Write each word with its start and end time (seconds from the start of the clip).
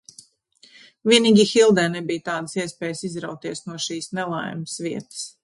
Vienīgi 1.11 1.45
Hildai 1.49 1.83
nebija 1.97 2.23
tāda 2.31 2.65
iespēja 2.65 2.97
izrauties 3.11 3.63
no 3.69 3.79
šīs 3.87 4.11
nelaimes 4.21 4.81
vietas. 4.89 5.23